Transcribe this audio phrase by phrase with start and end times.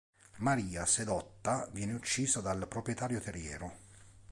[0.37, 3.77] Maria, sedotta viene uccisa dal proprietario terriero.